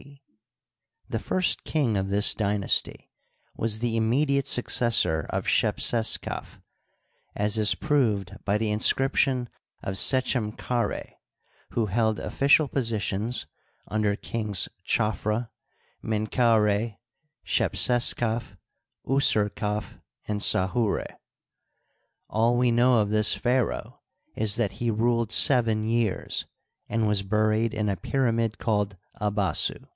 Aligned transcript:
c), 0.00 0.22
the 1.12 1.18
first 1.18 1.64
king 1.64 1.96
of 1.98 2.08
this 2.08 2.32
dy 2.34 2.56
nasty, 2.56 3.10
was 3.56 3.80
the 3.80 3.96
immediate 3.98 4.46
successor 4.46 5.26
of 5.28 5.44
Shepseskaf, 5.46 6.58
as 7.34 7.58
is 7.58 7.74
proved 7.74 8.36
by 8.44 8.56
the 8.56 8.70
inscription 8.70 9.48
of 9.82 9.94
Sechemkard^ 9.94 11.10
who 11.70 11.86
held 11.86 12.18
offi 12.20 12.46
cial 12.46 12.70
positions 12.72 13.46
under 13.88 14.14
Kings 14.16 14.68
Chafra, 14.84 15.50
Menkaura, 16.02 16.96
Shepseskaf, 17.44 18.56
Userkaf, 19.06 20.00
and 20.28 20.40
Sahura. 20.40 21.18
All 22.30 22.56
.we 22.56 22.70
know 22.70 23.00
of 23.02 23.10
this 23.10 23.34
pharaoh 23.34 24.00
is 24.36 24.54
that 24.56 24.72
he 24.74 24.90
ruled 24.92 25.32
seven 25.32 25.82
years, 25.84 26.46
and 26.88 27.06
was 27.08 27.22
buried 27.24 27.74
in 27.74 27.88
a 27.90 27.96
pyramid 27.96 28.58
called 28.58 28.96
Abasu. 29.20 29.86